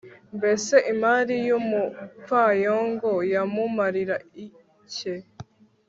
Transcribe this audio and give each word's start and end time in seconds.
mbese 0.37 0.75
imari 0.91 1.35
y'umupfayongo 1.47 3.11
yamumarira 3.33 4.15
ike 4.45 5.13